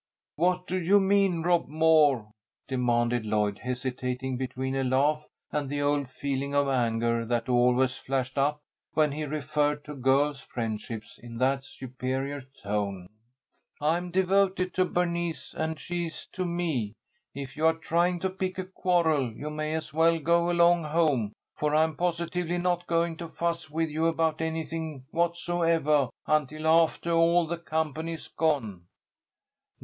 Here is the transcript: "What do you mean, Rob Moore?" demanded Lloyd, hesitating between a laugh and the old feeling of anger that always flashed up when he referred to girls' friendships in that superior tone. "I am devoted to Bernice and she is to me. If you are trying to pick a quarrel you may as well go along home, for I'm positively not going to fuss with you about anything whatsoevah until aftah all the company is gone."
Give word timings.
"What 0.35 0.65
do 0.65 0.79
you 0.81 0.99
mean, 0.99 1.43
Rob 1.43 1.67
Moore?" 1.67 2.31
demanded 2.67 3.23
Lloyd, 3.23 3.59
hesitating 3.59 4.35
between 4.35 4.75
a 4.75 4.83
laugh 4.83 5.27
and 5.51 5.69
the 5.69 5.83
old 5.83 6.09
feeling 6.09 6.55
of 6.55 6.67
anger 6.67 7.23
that 7.23 7.47
always 7.47 7.95
flashed 7.97 8.35
up 8.35 8.57
when 8.95 9.11
he 9.11 9.25
referred 9.25 9.85
to 9.85 9.93
girls' 9.93 10.39
friendships 10.41 11.19
in 11.19 11.37
that 11.37 11.63
superior 11.63 12.41
tone. 12.41 13.09
"I 13.79 13.97
am 13.97 14.09
devoted 14.09 14.73
to 14.73 14.85
Bernice 14.85 15.53
and 15.55 15.79
she 15.79 16.07
is 16.07 16.25
to 16.31 16.45
me. 16.45 16.95
If 17.35 17.55
you 17.55 17.67
are 17.67 17.75
trying 17.77 18.19
to 18.21 18.29
pick 18.31 18.57
a 18.57 18.65
quarrel 18.65 19.31
you 19.31 19.51
may 19.51 19.75
as 19.75 19.93
well 19.93 20.17
go 20.17 20.49
along 20.49 20.85
home, 20.85 21.33
for 21.55 21.75
I'm 21.75 21.95
positively 21.95 22.57
not 22.57 22.87
going 22.87 23.17
to 23.17 23.27
fuss 23.29 23.69
with 23.69 23.91
you 23.91 24.07
about 24.07 24.41
anything 24.41 25.05
whatsoevah 25.13 26.09
until 26.25 26.63
aftah 26.65 27.15
all 27.15 27.45
the 27.45 27.59
company 27.59 28.13
is 28.13 28.27
gone." 28.29 28.87